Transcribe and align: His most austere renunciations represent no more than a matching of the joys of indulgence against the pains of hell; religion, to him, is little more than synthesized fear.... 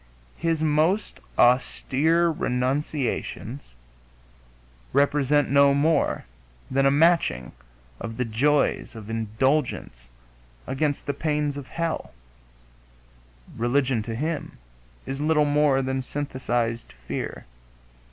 His 0.39 0.63
most 0.63 1.19
austere 1.37 2.29
renunciations 2.31 3.75
represent 4.93 5.51
no 5.51 5.75
more 5.75 6.25
than 6.71 6.87
a 6.87 6.89
matching 6.89 7.51
of 7.99 8.17
the 8.17 8.25
joys 8.25 8.95
of 8.95 9.11
indulgence 9.11 10.09
against 10.65 11.05
the 11.05 11.13
pains 11.13 11.55
of 11.55 11.67
hell; 11.67 12.15
religion, 13.55 14.01
to 14.01 14.15
him, 14.15 14.57
is 15.05 15.21
little 15.21 15.45
more 15.45 15.83
than 15.83 16.01
synthesized 16.01 16.91
fear.... 16.93 17.45